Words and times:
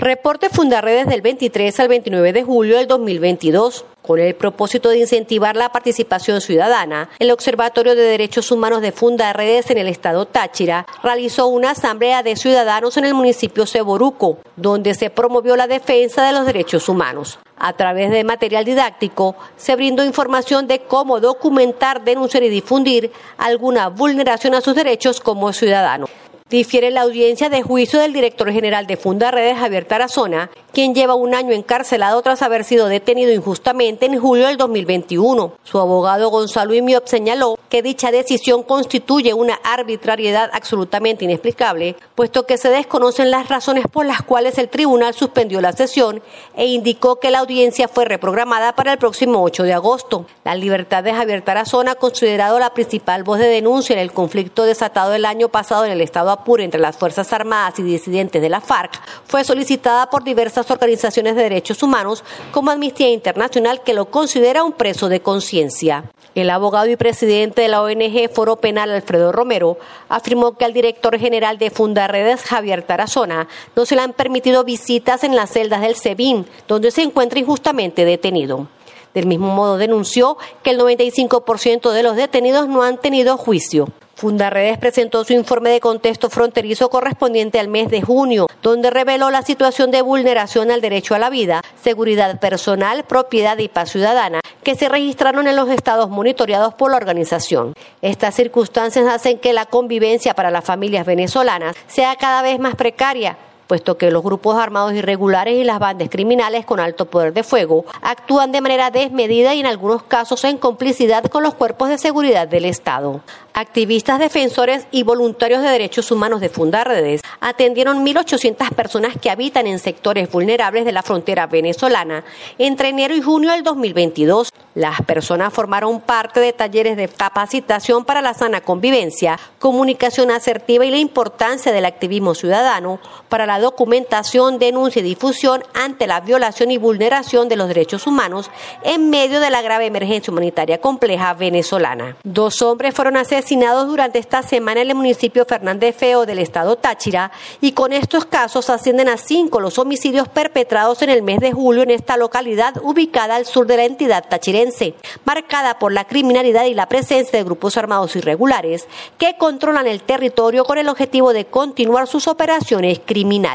Reporte 0.00 0.48
Fundarredes 0.48 1.06
del 1.08 1.20
23 1.20 1.78
al 1.78 1.88
29 1.88 2.32
de 2.32 2.42
julio 2.42 2.78
del 2.78 2.86
2022. 2.86 3.84
Con 4.00 4.18
el 4.18 4.34
propósito 4.34 4.88
de 4.88 5.00
incentivar 5.00 5.56
la 5.56 5.72
participación 5.72 6.40
ciudadana, 6.40 7.10
el 7.18 7.30
Observatorio 7.30 7.94
de 7.94 8.00
Derechos 8.00 8.50
Humanos 8.50 8.80
de 8.80 8.92
Fundarredes 8.92 9.70
en 9.70 9.76
el 9.76 9.88
estado 9.88 10.24
Táchira 10.24 10.86
realizó 11.02 11.48
una 11.48 11.72
asamblea 11.72 12.22
de 12.22 12.34
ciudadanos 12.36 12.96
en 12.96 13.04
el 13.04 13.12
municipio 13.12 13.66
Ceboruco, 13.66 14.38
donde 14.56 14.94
se 14.94 15.10
promovió 15.10 15.54
la 15.54 15.66
defensa 15.66 16.26
de 16.26 16.32
los 16.32 16.46
derechos 16.46 16.88
humanos. 16.88 17.38
A 17.58 17.74
través 17.74 18.10
de 18.10 18.24
material 18.24 18.64
didáctico 18.64 19.36
se 19.58 19.76
brindó 19.76 20.02
información 20.02 20.66
de 20.66 20.78
cómo 20.78 21.20
documentar, 21.20 22.02
denunciar 22.04 22.42
y 22.42 22.48
difundir 22.48 23.12
alguna 23.36 23.88
vulneración 23.88 24.54
a 24.54 24.62
sus 24.62 24.74
derechos 24.74 25.20
como 25.20 25.52
ciudadano. 25.52 26.06
Difiere 26.50 26.90
la 26.90 27.02
audiencia 27.02 27.48
de 27.48 27.62
juicio 27.62 28.00
del 28.00 28.12
director 28.12 28.50
general 28.50 28.88
de 28.88 28.96
Funda 28.96 29.30
Redes, 29.30 29.56
Javier 29.56 29.84
Tarazona, 29.84 30.50
quien 30.72 30.94
lleva 30.94 31.14
un 31.14 31.34
año 31.34 31.52
encarcelado 31.52 32.22
tras 32.22 32.42
haber 32.42 32.64
sido 32.64 32.86
detenido 32.86 33.32
injustamente 33.32 34.06
en 34.06 34.20
julio 34.20 34.46
del 34.46 34.56
2021. 34.56 35.52
Su 35.64 35.78
abogado 35.78 36.30
Gonzalo 36.30 36.74
Imiop 36.74 37.06
señaló 37.06 37.58
que 37.68 37.82
dicha 37.82 38.10
decisión 38.10 38.62
constituye 38.62 39.34
una 39.34 39.54
arbitrariedad 39.64 40.50
absolutamente 40.52 41.24
inexplicable, 41.24 41.96
puesto 42.14 42.46
que 42.46 42.58
se 42.58 42.70
desconocen 42.70 43.30
las 43.30 43.48
razones 43.48 43.84
por 43.90 44.06
las 44.06 44.22
cuales 44.22 44.58
el 44.58 44.68
tribunal 44.68 45.14
suspendió 45.14 45.60
la 45.60 45.72
sesión 45.72 46.22
e 46.56 46.66
indicó 46.66 47.20
que 47.20 47.30
la 47.30 47.40
audiencia 47.40 47.88
fue 47.88 48.04
reprogramada 48.04 48.74
para 48.74 48.92
el 48.92 48.98
próximo 48.98 49.42
8 49.42 49.62
de 49.64 49.72
agosto. 49.72 50.26
La 50.44 50.54
libertad 50.54 51.02
de 51.02 51.14
Javier 51.14 51.42
Tarazona, 51.42 51.94
considerado 51.94 52.58
la 52.58 52.74
principal 52.74 53.22
voz 53.22 53.38
de 53.38 53.48
denuncia 53.48 53.94
en 53.94 54.00
el 54.00 54.12
conflicto 54.12 54.64
desatado 54.64 55.14
el 55.14 55.24
año 55.24 55.48
pasado 55.48 55.84
en 55.84 55.92
el 55.92 56.00
estado 56.00 56.30
Apure 56.30 56.64
entre 56.64 56.80
las 56.80 56.96
Fuerzas 56.96 57.32
Armadas 57.32 57.78
y 57.78 57.82
disidentes 57.82 58.42
de 58.42 58.48
la 58.48 58.60
FARC, 58.60 59.00
fue 59.26 59.44
solicitada 59.44 60.10
por 60.10 60.24
diversas 60.24 60.59
organizaciones 60.68 61.36
de 61.36 61.44
derechos 61.44 61.84
humanos 61.84 62.24
como 62.50 62.72
Amnistía 62.72 63.08
Internacional 63.08 63.82
que 63.82 63.94
lo 63.94 64.06
considera 64.06 64.64
un 64.64 64.72
preso 64.72 65.08
de 65.08 65.20
conciencia. 65.20 66.10
El 66.34 66.50
abogado 66.50 66.88
y 66.88 66.96
presidente 66.96 67.62
de 67.62 67.68
la 67.68 67.82
ONG 67.82 68.30
Foro 68.32 68.56
Penal, 68.56 68.90
Alfredo 68.90 69.30
Romero, 69.30 69.78
afirmó 70.08 70.56
que 70.56 70.64
al 70.64 70.72
director 70.72 71.18
general 71.18 71.58
de 71.58 71.70
Fundarredes, 71.70 72.42
Javier 72.42 72.82
Tarazona, 72.82 73.48
no 73.74 73.84
se 73.84 73.96
le 73.96 74.02
han 74.02 74.12
permitido 74.12 74.64
visitas 74.64 75.24
en 75.24 75.34
las 75.34 75.50
celdas 75.50 75.80
del 75.80 75.96
SEBIN, 75.96 76.46
donde 76.68 76.90
se 76.90 77.02
encuentra 77.02 77.40
injustamente 77.40 78.04
detenido. 78.04 78.68
Del 79.14 79.26
mismo 79.26 79.48
modo 79.48 79.76
denunció 79.76 80.38
que 80.62 80.70
el 80.70 80.78
95% 80.78 81.90
de 81.90 82.02
los 82.02 82.14
detenidos 82.16 82.68
no 82.68 82.82
han 82.82 82.98
tenido 82.98 83.36
juicio. 83.36 83.88
Fundarredes 84.20 84.76
presentó 84.76 85.24
su 85.24 85.32
informe 85.32 85.70
de 85.70 85.80
contexto 85.80 86.28
fronterizo 86.28 86.90
correspondiente 86.90 87.58
al 87.58 87.68
mes 87.68 87.88
de 87.88 88.02
junio, 88.02 88.48
donde 88.62 88.90
reveló 88.90 89.30
la 89.30 89.40
situación 89.40 89.90
de 89.90 90.02
vulneración 90.02 90.70
al 90.70 90.82
derecho 90.82 91.14
a 91.14 91.18
la 91.18 91.30
vida, 91.30 91.62
seguridad 91.82 92.38
personal, 92.38 93.04
propiedad 93.04 93.56
y 93.56 93.68
paz 93.68 93.92
ciudadana 93.92 94.40
que 94.62 94.74
se 94.74 94.90
registraron 94.90 95.48
en 95.48 95.56
los 95.56 95.70
estados 95.70 96.10
monitoreados 96.10 96.74
por 96.74 96.90
la 96.90 96.98
organización. 96.98 97.72
Estas 98.02 98.34
circunstancias 98.34 99.06
hacen 99.08 99.38
que 99.38 99.54
la 99.54 99.64
convivencia 99.64 100.34
para 100.34 100.50
las 100.50 100.66
familias 100.66 101.06
venezolanas 101.06 101.74
sea 101.86 102.14
cada 102.16 102.42
vez 102.42 102.58
más 102.58 102.74
precaria, 102.74 103.38
puesto 103.70 103.96
que 103.96 104.10
los 104.10 104.24
grupos 104.24 104.56
armados 104.56 104.94
irregulares 104.94 105.54
y 105.54 105.62
las 105.62 105.78
bandas 105.78 106.08
criminales 106.10 106.64
con 106.66 106.80
alto 106.80 107.06
poder 107.06 107.32
de 107.32 107.44
fuego 107.44 107.84
actúan 108.02 108.50
de 108.50 108.60
manera 108.60 108.90
desmedida 108.90 109.54
y 109.54 109.60
en 109.60 109.66
algunos 109.66 110.02
casos 110.02 110.42
en 110.42 110.58
complicidad 110.58 111.22
con 111.26 111.44
los 111.44 111.54
cuerpos 111.54 111.88
de 111.88 111.96
seguridad 111.96 112.48
del 112.48 112.64
Estado. 112.64 113.20
Activistas, 113.54 114.18
defensores 114.18 114.86
y 114.90 115.04
voluntarios 115.04 115.62
de 115.62 115.68
derechos 115.68 116.10
humanos 116.10 116.40
de 116.40 116.48
Fundarredes 116.48 117.22
atendieron 117.40 118.04
1.800 118.04 118.70
personas 118.74 119.14
que 119.20 119.30
habitan 119.30 119.68
en 119.68 119.78
sectores 119.78 120.30
vulnerables 120.30 120.84
de 120.84 120.92
la 120.92 121.04
frontera 121.04 121.46
venezolana 121.46 122.24
entre 122.58 122.88
enero 122.88 123.14
y 123.14 123.22
junio 123.22 123.52
del 123.52 123.62
2022. 123.62 124.50
Las 124.74 125.02
personas 125.02 125.52
formaron 125.52 126.00
parte 126.00 126.40
de 126.40 126.52
talleres 126.52 126.96
de 126.96 127.08
capacitación 127.08 128.04
para 128.04 128.22
la 128.22 128.34
sana 128.34 128.62
convivencia, 128.62 129.38
comunicación 129.58 130.30
asertiva 130.30 130.84
y 130.84 130.90
la 130.90 130.98
importancia 130.98 131.70
del 131.70 131.84
activismo 131.84 132.34
ciudadano 132.34 132.98
para 133.28 133.46
la 133.46 133.59
documentación, 133.60 134.58
denuncia 134.58 135.00
y 135.00 135.04
difusión 135.04 135.62
ante 135.74 136.06
la 136.06 136.20
violación 136.20 136.70
y 136.70 136.78
vulneración 136.78 137.48
de 137.48 137.56
los 137.56 137.68
derechos 137.68 138.06
humanos 138.06 138.50
en 138.82 139.10
medio 139.10 139.40
de 139.40 139.50
la 139.50 139.62
grave 139.62 139.86
emergencia 139.86 140.30
humanitaria 140.30 140.80
compleja 140.80 141.34
venezolana. 141.34 142.16
Dos 142.24 142.62
hombres 142.62 142.94
fueron 142.94 143.16
asesinados 143.16 143.86
durante 143.86 144.18
esta 144.18 144.42
semana 144.42 144.80
en 144.80 144.90
el 144.90 144.96
municipio 144.96 145.44
Fernández 145.44 145.96
Feo 145.96 146.26
del 146.26 146.38
estado 146.38 146.76
Táchira 146.76 147.30
y 147.60 147.72
con 147.72 147.92
estos 147.92 148.24
casos 148.24 148.70
ascienden 148.70 149.08
a 149.08 149.16
cinco 149.16 149.60
los 149.60 149.78
homicidios 149.78 150.28
perpetrados 150.28 151.02
en 151.02 151.10
el 151.10 151.22
mes 151.22 151.40
de 151.40 151.52
julio 151.52 151.82
en 151.82 151.90
esta 151.90 152.16
localidad 152.16 152.74
ubicada 152.82 153.36
al 153.36 153.46
sur 153.46 153.66
de 153.66 153.76
la 153.76 153.84
entidad 153.84 154.24
tachirense, 154.28 154.94
marcada 155.24 155.78
por 155.78 155.92
la 155.92 156.06
criminalidad 156.06 156.64
y 156.64 156.74
la 156.74 156.88
presencia 156.88 157.38
de 157.38 157.44
grupos 157.44 157.76
armados 157.76 158.16
irregulares 158.16 158.86
que 159.18 159.36
controlan 159.36 159.86
el 159.86 160.02
territorio 160.02 160.64
con 160.64 160.78
el 160.78 160.88
objetivo 160.88 161.32
de 161.32 161.46
continuar 161.46 162.06
sus 162.06 162.28
operaciones 162.28 163.00
criminales. 163.04 163.49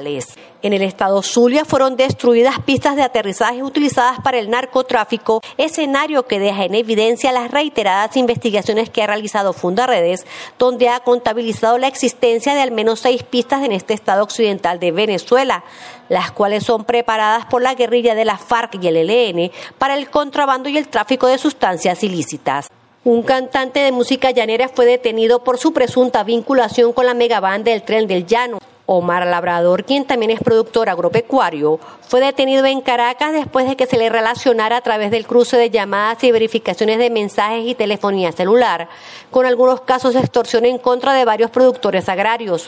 En 0.61 0.73
el 0.73 0.81
estado 0.81 1.21
Zulia 1.21 1.63
fueron 1.63 1.95
destruidas 1.95 2.59
pistas 2.59 2.95
de 2.95 3.03
aterrizaje 3.03 3.63
utilizadas 3.63 4.19
para 4.19 4.39
el 4.39 4.49
narcotráfico, 4.49 5.41
escenario 5.57 6.27
que 6.27 6.39
deja 6.39 6.65
en 6.65 6.75
evidencia 6.75 7.31
las 7.31 7.51
reiteradas 7.51 8.17
investigaciones 8.17 8.89
que 8.89 9.01
ha 9.01 9.07
realizado 9.07 9.53
Fundaredes, 9.53 10.25
donde 10.59 10.89
ha 10.89 10.99
contabilizado 10.99 11.77
la 11.77 11.87
existencia 11.87 12.53
de 12.53 12.61
al 12.61 12.71
menos 12.71 12.99
seis 12.99 13.23
pistas 13.23 13.63
en 13.63 13.71
este 13.71 13.93
estado 13.93 14.23
occidental 14.23 14.79
de 14.79 14.91
Venezuela, 14.91 15.63
las 16.09 16.31
cuales 16.31 16.65
son 16.65 16.83
preparadas 16.83 17.45
por 17.45 17.61
la 17.61 17.75
guerrilla 17.75 18.15
de 18.15 18.25
la 18.25 18.37
FARC 18.37 18.75
y 18.81 18.87
el 18.87 18.97
ELN 18.97 19.51
para 19.77 19.95
el 19.95 20.09
contrabando 20.09 20.67
y 20.67 20.77
el 20.77 20.89
tráfico 20.89 21.27
de 21.27 21.37
sustancias 21.37 22.03
ilícitas. 22.03 22.67
Un 23.05 23.21
cantante 23.21 23.81
de 23.81 23.91
música 23.91 24.31
llanera 24.31 24.67
fue 24.67 24.87
detenido 24.87 25.43
por 25.43 25.59
su 25.59 25.73
presunta 25.73 26.23
vinculación 26.23 26.91
con 26.91 27.05
la 27.05 27.13
megabanda 27.13 27.71
del 27.71 27.83
tren 27.83 28.07
del 28.07 28.25
llano. 28.25 28.57
Omar 28.87 29.25
Labrador, 29.25 29.83
quien 29.83 30.05
también 30.05 30.31
es 30.31 30.39
productor 30.39 30.89
agropecuario, 30.89 31.79
fue 32.01 32.21
detenido 32.21 32.65
en 32.65 32.81
Caracas 32.81 33.33
después 33.33 33.67
de 33.67 33.75
que 33.75 33.87
se 33.87 33.97
le 33.97 34.09
relacionara 34.09 34.77
a 34.77 34.81
través 34.81 35.09
del 35.09 35.25
cruce 35.25 35.57
de 35.57 35.71
llamadas 35.71 36.23
y 36.23 36.31
verificaciones 36.31 36.99
de 36.99 37.09
mensajes 37.09 37.65
y 37.65 37.73
telefonía 37.73 38.31
celular, 38.31 38.87
con 39.31 39.45
algunos 39.45 39.81
casos 39.81 40.13
de 40.13 40.19
extorsión 40.19 40.65
en 40.65 40.77
contra 40.77 41.13
de 41.13 41.25
varios 41.25 41.49
productores 41.49 42.09
agrarios. 42.09 42.67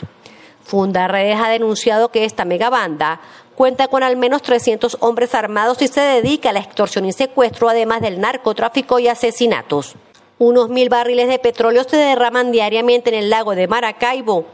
Fundarredes 0.64 1.40
ha 1.40 1.48
denunciado 1.48 2.10
que 2.10 2.24
esta 2.24 2.44
megabanda 2.44 3.20
cuenta 3.54 3.88
con 3.88 4.02
al 4.02 4.16
menos 4.16 4.42
300 4.42 4.98
hombres 5.00 5.34
armados 5.34 5.80
y 5.82 5.88
se 5.88 6.00
dedica 6.00 6.50
a 6.50 6.52
la 6.52 6.60
extorsión 6.60 7.04
y 7.06 7.12
secuestro, 7.12 7.68
además 7.68 8.00
del 8.00 8.20
narcotráfico 8.20 8.98
y 8.98 9.08
asesinatos. 9.08 9.94
Unos 10.38 10.68
mil 10.68 10.88
barriles 10.88 11.26
de 11.26 11.40
petróleo 11.40 11.82
se 11.82 11.96
derraman 11.96 12.52
diariamente 12.52 13.10
en 13.10 13.16
el 13.16 13.30
lago 13.30 13.56
de 13.56 13.66
Maracaibo. 13.66 14.46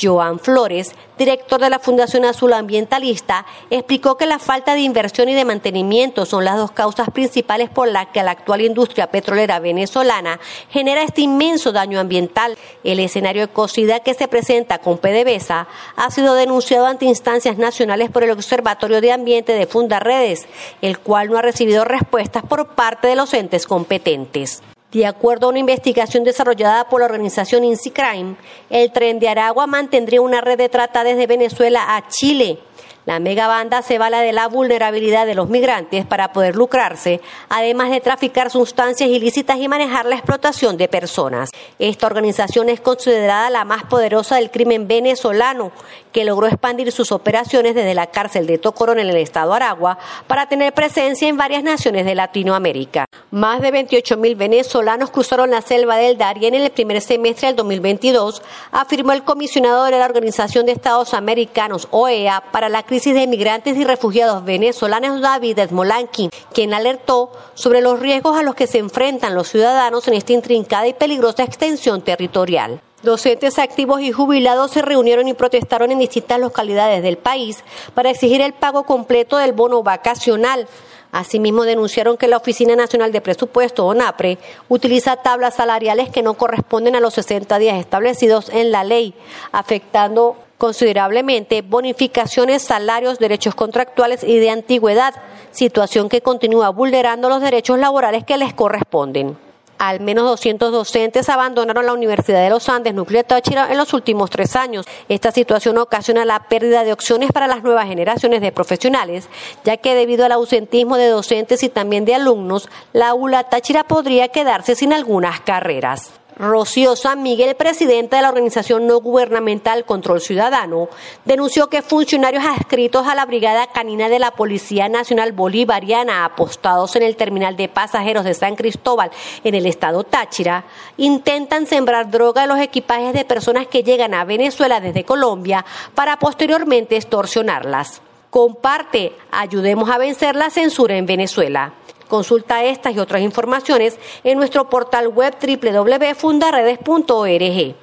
Joan 0.00 0.38
Flores, 0.38 0.94
director 1.18 1.60
de 1.60 1.70
la 1.70 1.78
Fundación 1.78 2.24
Azul 2.24 2.52
Ambientalista, 2.52 3.46
explicó 3.70 4.16
que 4.16 4.26
la 4.26 4.38
falta 4.38 4.74
de 4.74 4.80
inversión 4.80 5.28
y 5.28 5.34
de 5.34 5.44
mantenimiento 5.44 6.26
son 6.26 6.44
las 6.44 6.56
dos 6.56 6.70
causas 6.70 7.10
principales 7.10 7.70
por 7.70 7.88
las 7.88 8.08
que 8.08 8.22
la 8.22 8.32
actual 8.32 8.62
industria 8.62 9.10
petrolera 9.10 9.60
venezolana 9.60 10.40
genera 10.70 11.02
este 11.02 11.22
inmenso 11.22 11.72
daño 11.72 12.00
ambiental. 12.00 12.56
El 12.84 13.00
escenario 13.00 13.44
ecocida 13.44 14.00
que 14.00 14.14
se 14.14 14.28
presenta 14.28 14.78
con 14.78 14.98
PDVSA 14.98 15.68
ha 15.96 16.10
sido 16.10 16.34
denunciado 16.34 16.86
ante 16.86 17.04
instancias 17.04 17.58
nacionales 17.58 18.10
por 18.10 18.24
el 18.24 18.30
Observatorio 18.30 19.00
de 19.00 19.12
Ambiente 19.12 19.52
de 19.52 19.66
Fundarredes, 19.66 20.46
el 20.80 20.98
cual 20.98 21.28
no 21.28 21.38
ha 21.38 21.42
recibido 21.42 21.84
respuestas 21.84 22.42
por 22.44 22.74
parte 22.74 23.08
de 23.08 23.16
los 23.16 23.34
entes 23.34 23.66
competentes. 23.66 24.62
De 24.92 25.06
acuerdo 25.06 25.46
a 25.46 25.50
una 25.50 25.58
investigación 25.58 26.22
desarrollada 26.22 26.88
por 26.90 27.00
la 27.00 27.06
organización 27.06 27.64
INSI 27.64 27.92
Crime, 27.92 28.36
el 28.68 28.92
tren 28.92 29.18
de 29.18 29.28
Aragua 29.28 29.66
mantendría 29.66 30.20
una 30.20 30.42
red 30.42 30.58
de 30.58 30.68
trata 30.68 31.02
desde 31.02 31.26
Venezuela 31.26 31.96
a 31.96 32.08
Chile 32.08 32.58
la 33.04 33.18
megabanda 33.18 33.82
se 33.82 33.98
vala 33.98 34.20
de 34.20 34.32
la 34.32 34.46
vulnerabilidad 34.46 35.26
de 35.26 35.34
los 35.34 35.48
migrantes 35.48 36.06
para 36.06 36.32
poder 36.32 36.54
lucrarse, 36.54 37.20
además 37.48 37.90
de 37.90 38.00
traficar 38.00 38.50
sustancias 38.50 39.10
ilícitas 39.10 39.58
y 39.58 39.68
manejar 39.68 40.06
la 40.06 40.14
explotación 40.14 40.76
de 40.76 40.88
personas. 40.88 41.50
Esta 41.78 42.06
organización 42.06 42.68
es 42.68 42.80
considerada 42.80 43.50
la 43.50 43.64
más 43.64 43.84
poderosa 43.84 44.36
del 44.36 44.50
crimen 44.50 44.86
venezolano, 44.86 45.72
que 46.12 46.24
logró 46.24 46.46
expandir 46.46 46.92
sus 46.92 47.10
operaciones 47.10 47.74
desde 47.74 47.94
la 47.94 48.06
cárcel 48.06 48.46
de 48.46 48.58
Tocorón 48.58 48.98
en 48.98 49.08
el 49.08 49.16
estado 49.16 49.54
Aragua 49.54 49.98
para 50.26 50.46
tener 50.46 50.72
presencia 50.72 51.28
en 51.28 51.36
varias 51.36 51.64
naciones 51.64 52.04
de 52.04 52.14
Latinoamérica. 52.14 53.06
Más 53.30 53.62
de 53.62 53.70
28 53.70 54.16
mil 54.18 54.36
venezolanos 54.36 55.10
cruzaron 55.10 55.50
la 55.50 55.62
selva 55.62 55.96
del 55.96 56.18
Darién 56.18 56.54
en 56.54 56.62
el 56.62 56.70
primer 56.70 57.00
semestre 57.00 57.48
del 57.48 57.56
2022, 57.56 58.42
afirmó 58.70 59.12
el 59.12 59.24
comisionado 59.24 59.84
de 59.84 59.92
la 59.92 60.04
Organización 60.04 60.66
de 60.66 60.72
Estados 60.72 61.14
Americanos, 61.14 61.88
OEA, 61.90 62.42
para 62.52 62.68
la 62.68 62.82
crisis 62.92 63.14
de 63.14 63.26
migrantes 63.26 63.74
y 63.78 63.84
refugiados 63.84 64.44
venezolanos 64.44 65.22
David 65.22 65.60
Esmolanqui, 65.60 66.28
quien 66.52 66.74
alertó 66.74 67.32
sobre 67.54 67.80
los 67.80 67.98
riesgos 67.98 68.38
a 68.38 68.42
los 68.42 68.54
que 68.54 68.66
se 68.66 68.76
enfrentan 68.76 69.34
los 69.34 69.48
ciudadanos 69.48 70.06
en 70.08 70.12
esta 70.12 70.34
intrincada 70.34 70.86
y 70.86 70.92
peligrosa 70.92 71.42
extensión 71.42 72.02
territorial. 72.02 72.82
Docentes 73.02 73.58
activos 73.58 74.02
y 74.02 74.12
jubilados 74.12 74.72
se 74.72 74.82
reunieron 74.82 75.26
y 75.26 75.32
protestaron 75.32 75.90
en 75.90 76.00
distintas 76.00 76.38
localidades 76.38 77.02
del 77.02 77.16
país 77.16 77.64
para 77.94 78.10
exigir 78.10 78.42
el 78.42 78.52
pago 78.52 78.82
completo 78.82 79.38
del 79.38 79.54
bono 79.54 79.82
vacacional. 79.82 80.68
Asimismo, 81.12 81.64
denunciaron 81.64 82.18
que 82.18 82.28
la 82.28 82.36
Oficina 82.36 82.76
Nacional 82.76 83.10
de 83.10 83.22
Presupuesto, 83.22 83.86
ONAPRE, 83.86 84.36
utiliza 84.68 85.16
tablas 85.16 85.56
salariales 85.56 86.10
que 86.10 86.22
no 86.22 86.34
corresponden 86.34 86.94
a 86.94 87.00
los 87.00 87.14
60 87.14 87.58
días 87.58 87.78
establecidos 87.78 88.50
en 88.50 88.70
la 88.70 88.84
ley, 88.84 89.14
afectando 89.50 90.36
considerablemente 90.62 91.60
bonificaciones, 91.60 92.62
salarios, 92.62 93.18
derechos 93.18 93.56
contractuales 93.56 94.22
y 94.22 94.38
de 94.38 94.50
antigüedad, 94.50 95.12
situación 95.50 96.08
que 96.08 96.20
continúa 96.20 96.68
vulnerando 96.68 97.28
los 97.28 97.40
derechos 97.40 97.80
laborales 97.80 98.22
que 98.22 98.36
les 98.36 98.54
corresponden. 98.54 99.36
Al 99.78 99.98
menos 99.98 100.24
200 100.24 100.70
docentes 100.70 101.28
abandonaron 101.28 101.84
la 101.84 101.92
Universidad 101.92 102.44
de 102.44 102.50
los 102.50 102.68
Andes, 102.68 102.94
núcleo 102.94 103.24
Táchira, 103.24 103.72
en 103.72 103.76
los 103.76 103.92
últimos 103.92 104.30
tres 104.30 104.54
años. 104.54 104.86
Esta 105.08 105.32
situación 105.32 105.78
ocasiona 105.78 106.24
la 106.24 106.44
pérdida 106.44 106.84
de 106.84 106.92
opciones 106.92 107.32
para 107.32 107.48
las 107.48 107.64
nuevas 107.64 107.88
generaciones 107.88 108.40
de 108.40 108.52
profesionales, 108.52 109.28
ya 109.64 109.78
que 109.78 109.96
debido 109.96 110.24
al 110.24 110.30
ausentismo 110.30 110.96
de 110.96 111.08
docentes 111.08 111.64
y 111.64 111.70
también 111.70 112.04
de 112.04 112.14
alumnos, 112.14 112.68
la 112.92 113.14
ULA 113.14 113.42
Táchira 113.42 113.82
podría 113.82 114.28
quedarse 114.28 114.76
sin 114.76 114.92
algunas 114.92 115.40
carreras. 115.40 116.21
Rocío 116.42 116.96
San 116.96 117.22
Miguel, 117.22 117.54
presidenta 117.54 118.16
de 118.16 118.22
la 118.22 118.28
organización 118.28 118.88
no 118.88 118.98
gubernamental 118.98 119.84
Control 119.84 120.20
Ciudadano, 120.20 120.88
denunció 121.24 121.68
que 121.68 121.82
funcionarios 121.82 122.44
adscritos 122.44 123.06
a 123.06 123.14
la 123.14 123.26
Brigada 123.26 123.68
Canina 123.68 124.08
de 124.08 124.18
la 124.18 124.32
Policía 124.32 124.88
Nacional 124.88 125.30
Bolivariana, 125.30 126.24
apostados 126.24 126.96
en 126.96 127.04
el 127.04 127.14
terminal 127.14 127.56
de 127.56 127.68
pasajeros 127.68 128.24
de 128.24 128.34
San 128.34 128.56
Cristóbal 128.56 129.12
en 129.44 129.54
el 129.54 129.66
estado 129.66 130.02
Táchira, 130.02 130.64
intentan 130.96 131.68
sembrar 131.68 132.10
droga 132.10 132.42
en 132.42 132.48
los 132.48 132.58
equipajes 132.58 133.12
de 133.12 133.24
personas 133.24 133.68
que 133.68 133.84
llegan 133.84 134.12
a 134.12 134.24
Venezuela 134.24 134.80
desde 134.80 135.04
Colombia 135.04 135.64
para 135.94 136.18
posteriormente 136.18 136.96
extorsionarlas. 136.96 138.02
Comparte, 138.30 139.12
ayudemos 139.30 139.88
a 139.90 139.98
vencer 139.98 140.34
la 140.34 140.50
censura 140.50 140.96
en 140.96 141.06
Venezuela. 141.06 141.74
Consulta 142.12 142.62
estas 142.62 142.94
y 142.94 142.98
otras 142.98 143.22
informaciones 143.22 143.98
en 144.22 144.36
nuestro 144.36 144.68
portal 144.68 145.08
web 145.08 145.34
www.fundaredes.org. 145.40 147.81